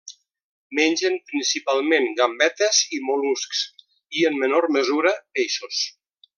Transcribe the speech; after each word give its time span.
Mengen 0.77 1.17
principalment 1.31 2.09
gambetes 2.21 2.81
i 2.99 3.01
mol·luscs 3.11 3.63
i, 3.85 4.27
en 4.31 4.43
menor 4.45 4.69
mesura, 4.79 5.17
peixos. 5.39 5.89